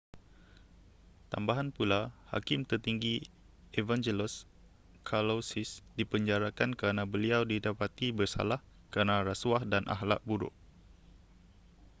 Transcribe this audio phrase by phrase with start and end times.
[1.31, 2.01] tambahan pula
[2.33, 3.15] hakim tertinggi
[3.79, 4.33] evangelos
[5.09, 8.61] kalousis dipenjarakan kerana beliau didapati bersalah
[8.91, 10.53] kerana rasuah dan akhlak buruk